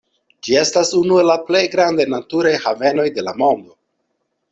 [0.45, 3.77] Ĝi estas unu el la plej grandaj naturaj havenoj de la mondo.